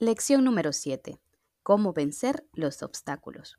[0.00, 1.20] Lección número 7.
[1.64, 3.58] Cómo vencer los obstáculos.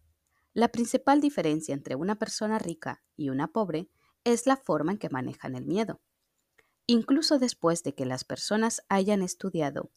[0.54, 3.90] La principal diferencia entre una persona rica y una pobre
[4.24, 6.00] es la forma en que manejan el miedo.
[6.88, 9.92] Incluso después de que las personas hayan estudiado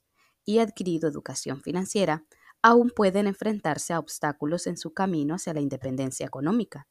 [0.45, 2.24] y adquirido educación financiera,
[2.61, 6.88] aún pueden enfrentarse a obstáculos en su camino hacia la independencia económica.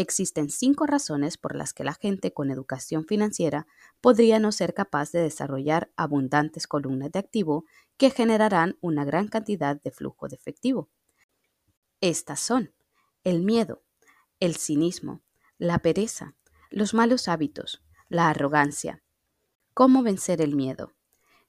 [0.00, 3.66] Existen cinco razones por las que la gente con educación financiera
[4.00, 7.64] podría no ser capaz de desarrollar abundantes columnas de activo
[7.96, 10.88] que generarán una gran cantidad de flujo de efectivo.
[12.00, 12.72] Estas son
[13.24, 13.82] el miedo,
[14.38, 15.24] el cinismo,
[15.58, 16.36] la pereza,
[16.70, 19.02] los malos hábitos, la arrogancia.
[19.74, 20.92] ¿Cómo vencer el miedo?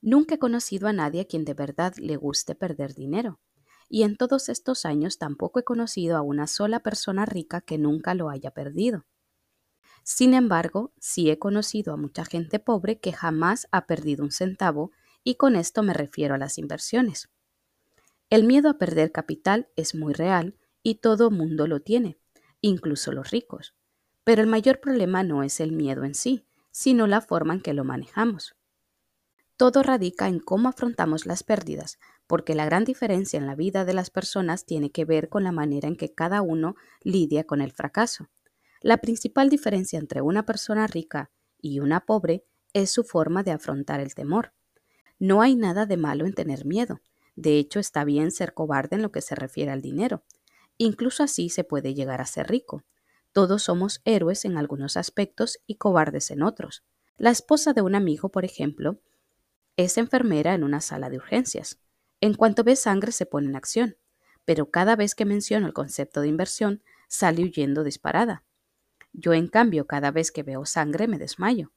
[0.02, 3.40] Nunca he conocido a nadie a quien de verdad le guste perder dinero
[3.90, 8.14] y en todos estos años tampoco he conocido a una sola persona rica que nunca
[8.14, 9.06] lo haya perdido.
[10.04, 14.92] Sin embargo, sí he conocido a mucha gente pobre que jamás ha perdido un centavo
[15.24, 17.30] y con esto me refiero a las inversiones.
[18.30, 22.20] El miedo a perder capital es muy real y todo mundo lo tiene,
[22.62, 23.76] incluso los ricos.
[24.24, 27.74] Pero el mayor problema no es el miedo en sí, sino la forma en que
[27.74, 28.56] lo manejamos.
[29.58, 31.98] Todo radica en cómo afrontamos las pérdidas,
[32.30, 35.52] porque la gran diferencia en la vida de las personas tiene que ver con la
[35.52, 38.30] manera en que cada uno lidia con el fracaso.
[38.82, 44.00] La principal diferencia entre una persona rica y una pobre es su forma de afrontar
[44.00, 44.54] el temor.
[45.18, 47.02] No hay nada de malo en tener miedo.
[47.36, 50.24] De hecho, está bien ser cobarde en lo que se refiere al dinero.
[50.78, 52.84] Incluso así se puede llegar a ser rico.
[53.32, 56.84] Todos somos héroes en algunos aspectos y cobardes en otros.
[57.18, 59.02] La esposa de un amigo, por ejemplo,
[59.78, 61.80] es enfermera en una sala de urgencias.
[62.22, 63.98] En cuanto ve sangre se pone en acción,
[64.46, 68.44] pero cada vez que menciono el concepto de inversión sale huyendo disparada.
[69.14, 71.72] Yo, en cambio, cada vez que veo sangre me desmayo.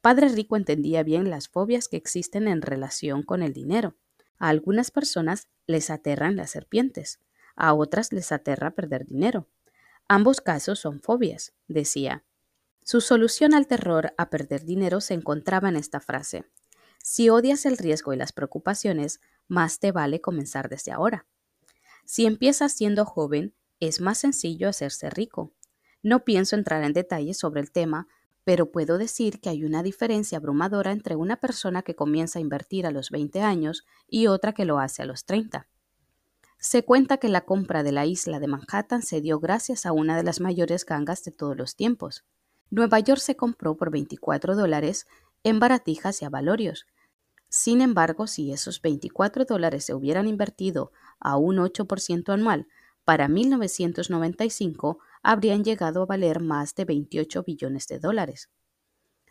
[0.00, 3.94] Padre Rico entendía bien las fobias que existen en relación con el dinero.
[4.38, 7.20] A algunas personas les aterran las serpientes,
[7.54, 9.48] a otras les aterra perder dinero.
[10.08, 12.24] Ambos casos son fobias, decía.
[12.82, 16.44] Su solución al terror a perder dinero se encontraba en esta frase.
[16.98, 19.20] Si odias el riesgo y las preocupaciones,
[19.52, 21.26] más te vale comenzar desde ahora.
[22.04, 25.52] Si empiezas siendo joven, es más sencillo hacerse rico.
[26.02, 28.08] No pienso entrar en detalles sobre el tema,
[28.44, 32.86] pero puedo decir que hay una diferencia abrumadora entre una persona que comienza a invertir
[32.86, 35.68] a los 20 años y otra que lo hace a los 30.
[36.58, 40.16] Se cuenta que la compra de la isla de Manhattan se dio gracias a una
[40.16, 42.24] de las mayores gangas de todos los tiempos.
[42.70, 45.06] Nueva York se compró por 24 dólares
[45.44, 46.86] en baratijas y avalorios,
[47.54, 50.90] sin embargo, si esos 24 dólares se hubieran invertido
[51.20, 52.66] a un 8% anual,
[53.04, 58.48] para 1995 habrían llegado a valer más de 28 billones de dólares.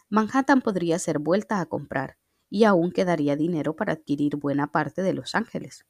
[0.08, 5.14] Manhattan podría ser vuelta a comprar y aún quedaría dinero para adquirir buena parte de
[5.14, 5.88] Los Ángeles.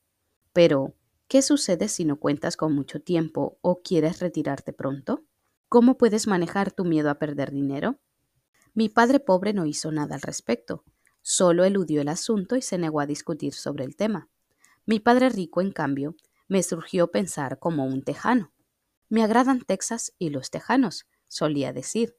[0.53, 0.95] Pero,
[1.27, 5.25] ¿qué sucede si no cuentas con mucho tiempo o quieres retirarte pronto?
[5.67, 7.99] ¿Cómo puedes manejar tu miedo a perder dinero?
[8.73, 10.85] Mi padre pobre no hizo nada al respecto.
[11.21, 14.29] Solo eludió el asunto y se negó a discutir sobre el tema.
[14.85, 16.15] Mi padre rico, en cambio,
[16.47, 18.51] me surgió pensar como un tejano.
[19.09, 22.15] Me agradan Texas y los tejanos, solía decir.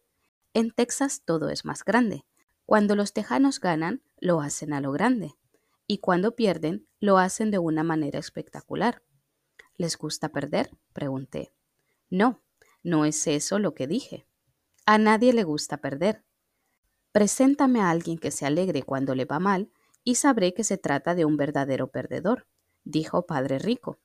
[0.54, 2.24] En Texas todo es más grande.
[2.66, 5.34] Cuando los tejanos ganan, lo hacen a lo grande.
[5.86, 9.02] Y cuando pierden, lo hacen de una manera espectacular.
[9.76, 10.70] ¿Les gusta perder?
[10.92, 11.52] pregunté.
[12.08, 12.42] No,
[12.82, 14.26] no es eso lo que dije.
[14.86, 16.24] A nadie le gusta perder.
[17.12, 19.70] Preséntame a alguien que se alegre cuando le va mal
[20.02, 22.46] y sabré que se trata de un verdadero perdedor,
[22.84, 24.00] dijo Padre Rico.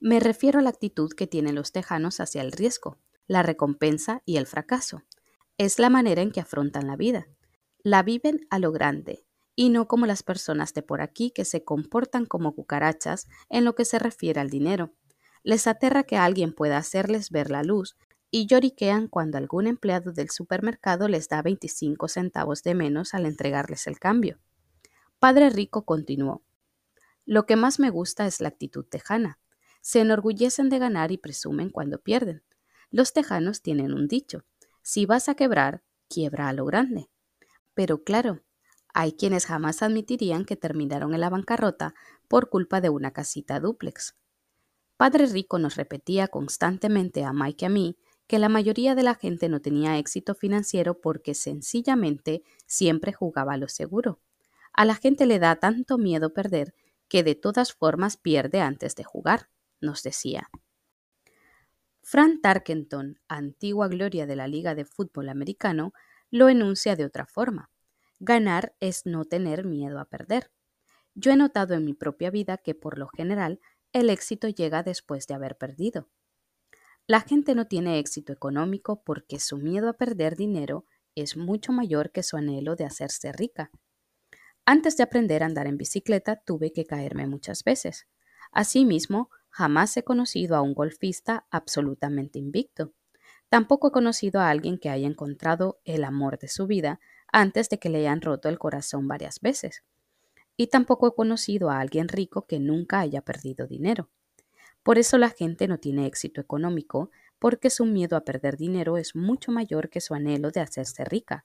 [0.00, 4.36] Me refiero a la actitud que tienen los tejanos hacia el riesgo, la recompensa y
[4.36, 5.02] el fracaso.
[5.58, 7.26] Es la manera en que afrontan la vida.
[7.82, 11.64] La viven a lo grande, y no como las personas de por aquí que se
[11.64, 14.92] comportan como cucarachas en lo que se refiere al dinero.
[15.42, 17.96] Les aterra que alguien pueda hacerles ver la luz
[18.34, 23.86] y lloriquean cuando algún empleado del supermercado les da 25 centavos de menos al entregarles
[23.86, 24.40] el cambio.
[25.18, 26.42] Padre Rico continuó.
[27.26, 29.38] Lo que más me gusta es la actitud tejana.
[29.82, 32.42] Se enorgullecen de ganar y presumen cuando pierden.
[32.90, 34.44] Los tejanos tienen un dicho.
[34.80, 37.10] Si vas a quebrar, quiebra a lo grande.
[37.74, 38.40] Pero claro,
[38.94, 41.94] hay quienes jamás admitirían que terminaron en la bancarrota
[42.28, 44.16] por culpa de una casita dúplex.
[44.96, 47.98] Padre Rico nos repetía constantemente a Mike y a mí
[48.32, 53.56] que la mayoría de la gente no tenía éxito financiero porque sencillamente siempre jugaba a
[53.58, 54.22] lo seguro.
[54.72, 56.74] A la gente le da tanto miedo perder
[57.08, 59.50] que de todas formas pierde antes de jugar,
[59.82, 60.48] nos decía.
[62.00, 65.92] Frank Tarkenton, antigua gloria de la Liga de Fútbol Americano,
[66.30, 67.70] lo enuncia de otra forma.
[68.18, 70.50] Ganar es no tener miedo a perder.
[71.14, 73.60] yo he notado en mi propia vida que por lo general
[73.92, 76.08] el éxito llega después de haber perdido.
[77.12, 82.10] La gente no tiene éxito económico porque su miedo a perder dinero es mucho mayor
[82.10, 83.70] que su anhelo de hacerse rica.
[84.64, 88.06] Antes de aprender a andar en bicicleta tuve que caerme muchas veces.
[88.50, 92.94] Asimismo, jamás he conocido a un golfista absolutamente invicto.
[93.50, 96.98] Tampoco he conocido a alguien que haya encontrado el amor de su vida
[97.30, 99.84] antes de que le hayan roto el corazón varias veces.
[100.56, 104.08] Y tampoco he conocido a alguien rico que nunca haya perdido dinero.
[104.82, 109.14] Por eso la gente no tiene éxito económico, porque su miedo a perder dinero es
[109.14, 111.44] mucho mayor que su anhelo de hacerse rica.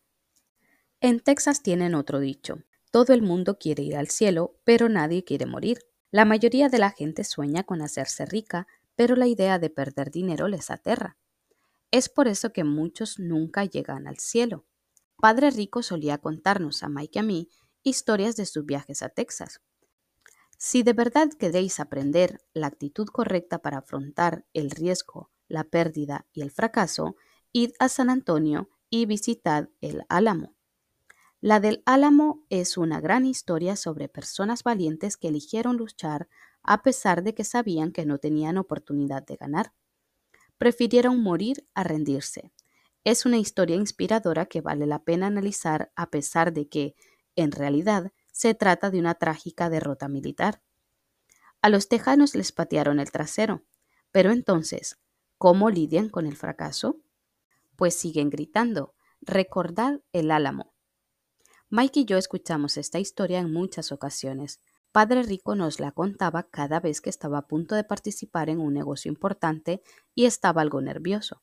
[1.01, 5.45] En Texas tienen otro dicho, todo el mundo quiere ir al cielo, pero nadie quiere
[5.45, 5.79] morir.
[6.09, 10.47] La mayoría de la gente sueña con hacerse rica, pero la idea de perder dinero
[10.47, 11.17] les aterra.
[11.91, 14.65] Es por eso que muchos nunca llegan al cielo.
[15.17, 17.49] Padre Rico solía contarnos a Mike y a mí
[17.83, 19.61] historias de sus viajes a Texas.
[20.57, 26.41] Si de verdad queréis aprender la actitud correcta para afrontar el riesgo, la pérdida y
[26.41, 27.15] el fracaso,
[27.51, 30.55] id a San Antonio y visitad el Álamo.
[31.39, 36.27] La del Álamo es una gran historia sobre personas valientes que eligieron luchar
[36.63, 39.73] a pesar de que sabían que no tenían oportunidad de ganar.
[40.57, 42.51] Prefirieron morir a rendirse
[43.07, 46.93] es una historia inspiradora que vale la pena analizar a pesar de que,
[47.37, 50.61] en realidad, se trata de una trágica derrota militar.
[51.63, 53.63] A los tejanos les patearon el trasero,
[54.11, 54.99] pero entonces,
[55.39, 56.99] ¿cómo lidian con el fracaso?
[57.75, 60.75] Pues siguen gritando, recordad el álamo.
[61.69, 64.61] Mike y yo escuchamos esta historia en muchas ocasiones.
[64.91, 68.71] Padre Rico nos la contaba cada vez que estaba a punto de participar en un
[68.71, 69.81] negocio importante
[70.13, 71.41] y estaba algo nervioso.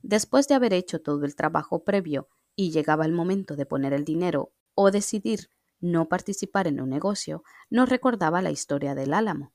[0.00, 4.06] Después de haber hecho todo el trabajo previo y llegaba el momento de poner el
[4.06, 5.50] dinero o decidir
[5.82, 9.52] no participar en un negocio, nos recordaba la historia del álamo.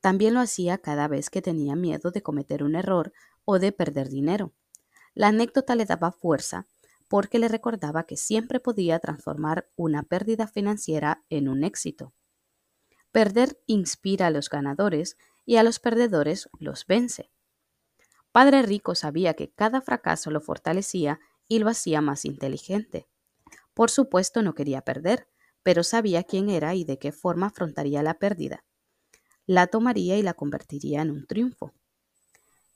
[0.00, 3.12] También lo hacía cada vez que tenía miedo de cometer un error
[3.44, 4.52] o de perder dinero.
[5.14, 6.66] La anécdota le daba fuerza
[7.08, 12.12] porque le recordaba que siempre podía transformar una pérdida financiera en un éxito.
[13.12, 17.30] Perder inspira a los ganadores y a los perdedores los vence.
[18.32, 23.06] Padre Rico sabía que cada fracaso lo fortalecía y lo hacía más inteligente.
[23.74, 25.28] Por supuesto no quería perder,
[25.64, 28.64] pero sabía quién era y de qué forma afrontaría la pérdida.
[29.46, 31.72] La tomaría y la convertiría en un triunfo.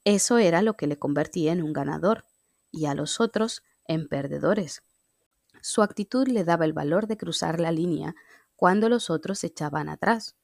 [0.05, 2.25] Eso era lo que le convertía en un ganador
[2.73, 4.83] y a los otros en perdedores.
[5.63, 8.17] Su actitud le daba el valor de cruzar la línea
[8.57, 10.35] cuando los otros se echaban atrás.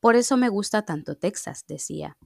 [0.00, 2.16] Por eso me gusta tanto Texas, decía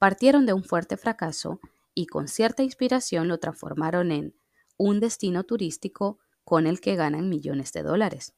[0.00, 1.60] partieron de un fuerte fracaso
[1.94, 4.34] y con cierta inspiración lo transformaron en
[4.78, 8.32] un destino turístico con el que ganan millones de dólares.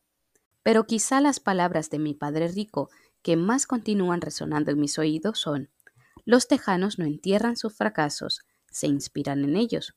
[0.62, 2.90] Pero quizá las palabras de mi padre rico
[3.22, 5.70] que más continúan resonando en mis oídos son,
[6.24, 9.94] los tejanos no entierran sus fracasos, se inspiran en ellos,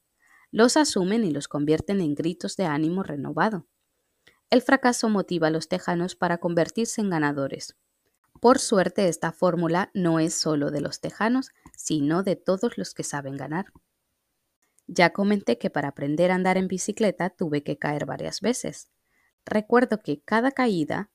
[0.51, 3.67] los asumen y los convierten en gritos de ánimo renovado.
[4.49, 7.75] El fracaso motiva a los tejanos para convertirse en ganadores.
[8.41, 13.03] Por suerte, esta fórmula no es solo de los tejanos, sino de todos los que
[13.03, 13.65] saben ganar.
[14.87, 18.89] Ya comenté que para aprender a andar en bicicleta tuve que caer varias veces.
[19.45, 21.09] Recuerdo que cada caída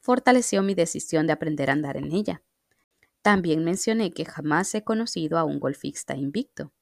[0.00, 2.42] fortaleció mi decisión de aprender a andar en ella.
[3.22, 6.72] También mencioné que jamás he conocido a un golfista invicto.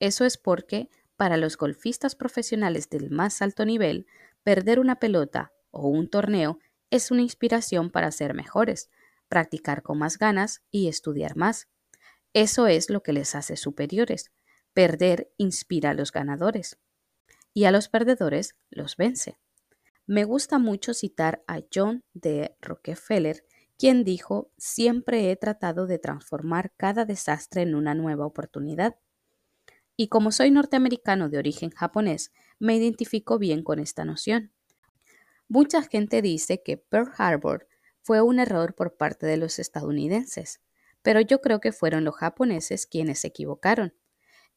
[0.00, 4.06] Eso es porque, para los golfistas profesionales del más alto nivel,
[4.42, 6.58] perder una pelota o un torneo
[6.90, 8.90] es una inspiración para ser mejores,
[9.28, 11.68] practicar con más ganas y estudiar más.
[12.32, 14.30] Eso es lo que les hace superiores.
[14.74, 16.78] Perder inspira a los ganadores
[17.52, 19.38] y a los perdedores los vence.
[20.08, 22.56] Me gusta mucho citar a John D.
[22.62, 23.44] Rockefeller,
[23.76, 28.96] quien dijo, siempre he tratado de transformar cada desastre en una nueva oportunidad.
[29.98, 34.50] Y como soy norteamericano de origen japonés, me identifico bien con esta noción.
[35.46, 37.68] Mucha gente dice que Pearl Harbor
[38.00, 40.62] fue un error por parte de los estadounidenses,
[41.02, 43.92] pero yo creo que fueron los japoneses quienes se equivocaron.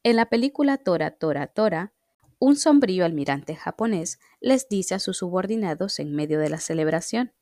[0.03, 1.91] En la película Tora Tora Tora,
[2.41, 7.33] un sombrío almirante japonés les dice a sus subordinados en medio de la celebración,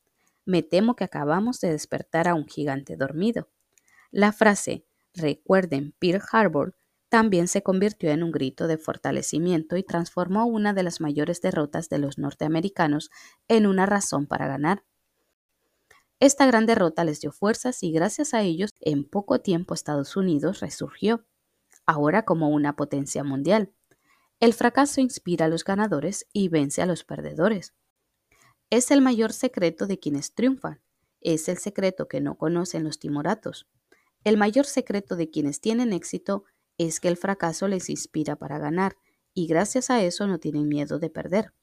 [0.43, 3.47] me temo que acabamos de despertar a un gigante dormido.
[4.11, 6.75] La frase, recuerden Pearl Harbor,
[7.07, 11.87] también se convirtió en un grito de fortalecimiento y transformó una de las mayores derrotas
[11.87, 13.09] de los norteamericanos
[13.47, 14.83] en una razón para ganar.
[16.19, 20.59] Esta gran derrota les dio fuerzas y gracias a ellos en poco tiempo Estados Unidos
[20.59, 21.25] resurgió,
[21.85, 23.71] ahora como una potencia mundial.
[24.39, 27.73] El fracaso inspira a los ganadores y vence a los perdedores.
[28.69, 30.81] Es el mayor secreto de quienes triunfan,
[31.19, 33.67] es el secreto que no conocen los timoratos.
[34.23, 36.45] El mayor secreto de quienes tienen éxito
[36.77, 38.95] es que el fracaso les inspira para ganar
[39.33, 41.53] y gracias a eso no tienen miedo de perder.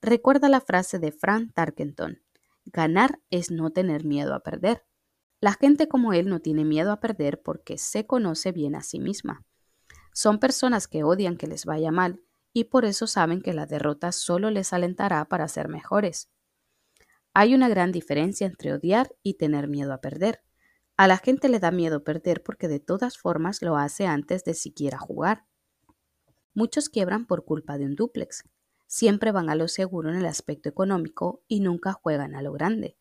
[0.00, 2.20] Recuerda la frase de Frank Tarkenton,
[2.64, 4.84] ganar es no tener miedo a perder.
[5.40, 8.98] La gente como él no tiene miedo a perder porque se conoce bien a sí
[8.98, 9.44] misma.
[10.12, 12.20] Son personas que odian que les vaya mal
[12.52, 16.28] y por eso saben que la derrota solo les alentará para ser mejores.
[17.34, 20.42] Hay una gran diferencia entre odiar y tener miedo a perder.
[20.98, 24.52] A la gente le da miedo perder porque de todas formas lo hace antes de
[24.52, 25.46] siquiera jugar.
[26.52, 28.44] Muchos quiebran por culpa de un duplex.
[28.86, 32.98] Siempre van a lo seguro en el aspecto económico y nunca juegan a lo grande.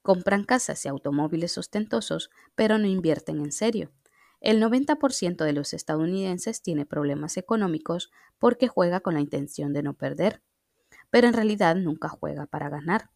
[0.00, 3.90] Compran casas y automóviles ostentosos, pero no invierten en serio.
[4.42, 9.94] El 90% de los estadounidenses tiene problemas económicos porque juega con la intención de no
[9.94, 10.42] perder,
[11.10, 13.10] pero en realidad nunca juega para ganar.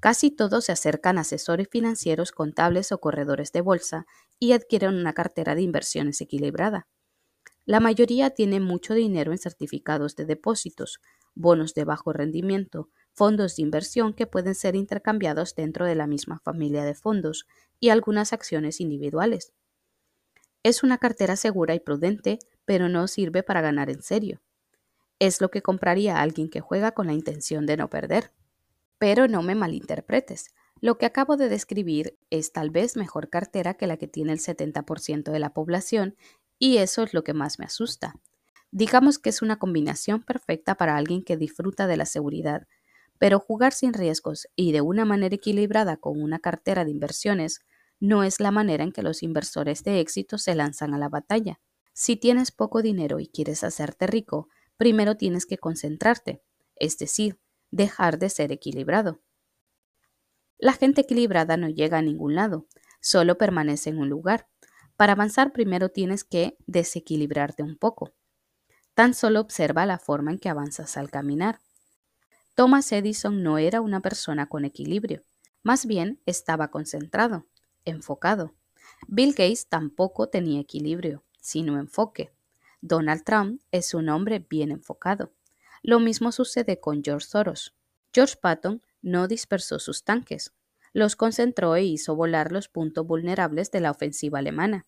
[0.00, 4.06] Casi todos se acercan a asesores financieros, contables o corredores de bolsa
[4.38, 6.88] y adquieren una cartera de inversiones equilibrada.
[7.66, 11.00] La mayoría tiene mucho dinero en certificados de depósitos,
[11.34, 16.40] bonos de bajo rendimiento, fondos de inversión que pueden ser intercambiados dentro de la misma
[16.42, 17.46] familia de fondos
[17.78, 19.52] y algunas acciones individuales.
[20.62, 24.40] Es una cartera segura y prudente, pero no sirve para ganar en serio.
[25.18, 28.32] Es lo que compraría alguien que juega con la intención de no perder.
[28.98, 30.54] Pero no me malinterpretes.
[30.80, 34.40] Lo que acabo de describir es tal vez mejor cartera que la que tiene el
[34.40, 36.16] 70% de la población
[36.58, 38.14] y eso es lo que más me asusta.
[38.70, 42.66] Digamos que es una combinación perfecta para alguien que disfruta de la seguridad,
[43.18, 47.60] pero jugar sin riesgos y de una manera equilibrada con una cartera de inversiones
[48.02, 51.60] no es la manera en que los inversores de éxito se lanzan a la batalla.
[51.92, 56.42] Si tienes poco dinero y quieres hacerte rico, primero tienes que concentrarte,
[56.74, 57.38] es decir,
[57.70, 59.20] dejar de ser equilibrado.
[60.58, 62.66] La gente equilibrada no llega a ningún lado,
[63.00, 64.48] solo permanece en un lugar.
[64.96, 68.12] Para avanzar primero tienes que desequilibrarte un poco.
[68.94, 71.60] Tan solo observa la forma en que avanzas al caminar.
[72.56, 75.22] Thomas Edison no era una persona con equilibrio,
[75.62, 77.46] más bien estaba concentrado
[77.84, 78.54] enfocado.
[79.08, 82.32] Bill Gates tampoco tenía equilibrio, sino enfoque.
[82.80, 85.32] Donald Trump es un hombre bien enfocado.
[85.82, 87.74] Lo mismo sucede con George Soros.
[88.12, 90.52] George Patton no dispersó sus tanques,
[90.92, 94.86] los concentró e hizo volar los puntos vulnerables de la ofensiva alemana.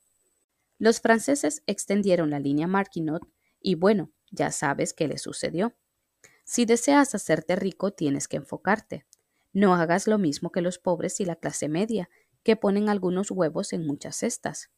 [0.79, 3.27] Los franceses extendieron la línea Maginot
[3.61, 5.75] y bueno, ya sabes qué le sucedió.
[6.45, 9.07] Si deseas hacerte rico, tienes que enfocarte.
[9.53, 12.11] No hagas lo mismo que los pobres y la clase media,
[12.45, 14.71] que ponen algunos huevos en muchas cestas.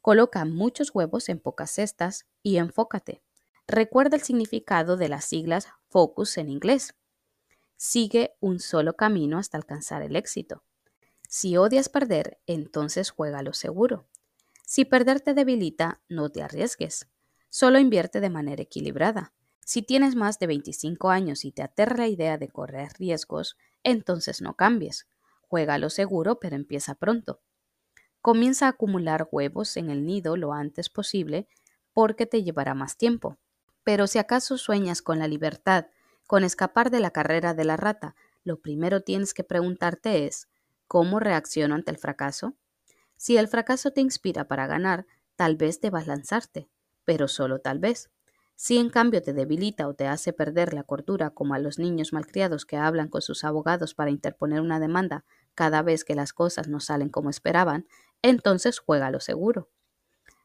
[0.00, 3.22] Coloca muchos huevos en pocas cestas y enfócate.
[3.66, 6.94] Recuerda el significado de las siglas FOCUS en inglés.
[7.76, 10.62] Sigue un solo camino hasta alcanzar el éxito.
[11.28, 14.06] Si odias perder, entonces juega lo seguro.
[14.64, 17.08] Si perder te debilita, no te arriesgues.
[17.50, 19.32] Solo invierte de manera equilibrada.
[19.64, 24.40] Si tienes más de 25 años y te aterra la idea de correr riesgos, entonces
[24.40, 25.06] no cambies.
[25.48, 27.40] Juega lo seguro, pero empieza pronto.
[28.20, 31.48] Comienza a acumular huevos en el nido lo antes posible
[31.94, 33.38] porque te llevará más tiempo.
[33.82, 35.86] Pero si acaso sueñas con la libertad,
[36.26, 38.14] con escapar de la carrera de la rata,
[38.44, 40.48] lo primero tienes que preguntarte es,
[40.86, 42.54] ¿cómo reacciono ante el fracaso?
[43.16, 46.68] Si el fracaso te inspira para ganar, tal vez debas lanzarte,
[47.04, 48.10] pero solo tal vez.
[48.54, 52.12] Si en cambio te debilita o te hace perder la cordura como a los niños
[52.12, 55.24] malcriados que hablan con sus abogados para interponer una demanda
[55.58, 57.88] cada vez que las cosas no salen como esperaban,
[58.22, 59.70] entonces juega lo seguro.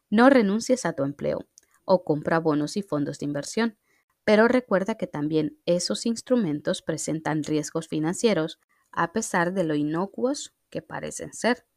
[0.09, 1.47] No renuncies a tu empleo
[1.85, 3.77] o compra bonos y fondos de inversión,
[4.25, 8.59] pero recuerda que también esos instrumentos presentan riesgos financieros
[8.91, 11.67] a pesar de lo inocuos que parecen ser.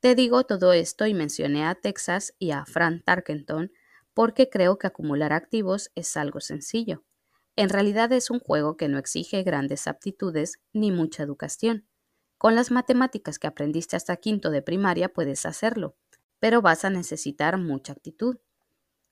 [0.00, 3.72] Te digo todo esto y mencioné a Texas y a Frank Tarkenton
[4.12, 7.04] porque creo que acumular activos es algo sencillo.
[7.56, 11.89] En realidad es un juego que no exige grandes aptitudes ni mucha educación.
[12.40, 15.94] Con las matemáticas que aprendiste hasta quinto de primaria puedes hacerlo,
[16.38, 18.38] pero vas a necesitar mucha actitud.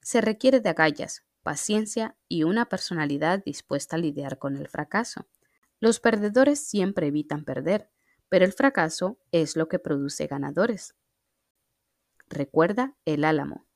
[0.00, 5.26] Se requiere de agallas, paciencia y una personalidad dispuesta a lidiar con el fracaso.
[5.78, 7.90] Los perdedores siempre evitan perder,
[8.30, 10.94] pero el fracaso es lo que produce ganadores.
[12.30, 13.67] Recuerda el álamo.